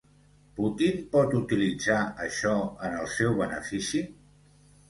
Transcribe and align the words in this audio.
Putin 0.59 1.03
pot 1.11 1.35
utilitzar 1.41 1.99
això 2.29 2.57
en 2.89 2.99
el 3.03 3.13
seu 3.19 3.39
benefici? 3.43 4.03